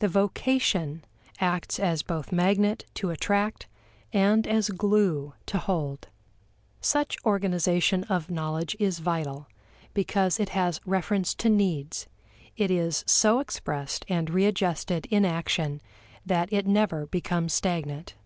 The 0.00 0.08
vocation 0.08 1.04
acts 1.38 1.78
as 1.78 2.02
both 2.02 2.32
magnet 2.32 2.86
to 2.94 3.10
attract 3.10 3.68
and 4.12 4.44
as 4.44 4.70
glue 4.70 5.34
to 5.46 5.58
hold. 5.58 6.08
Such 6.80 7.16
organization 7.24 8.02
of 8.10 8.30
knowledge 8.32 8.74
is 8.80 8.98
vital, 8.98 9.46
because 9.94 10.40
it 10.40 10.48
has 10.48 10.80
reference 10.84 11.36
to 11.36 11.48
needs; 11.48 12.08
it 12.56 12.72
is 12.72 13.04
so 13.06 13.38
expressed 13.38 14.04
and 14.08 14.28
readjusted 14.28 15.06
in 15.06 15.24
action 15.24 15.80
that 16.26 16.52
it 16.52 16.66
never 16.66 17.06
becomes 17.06 17.52
stagnant. 17.52 18.16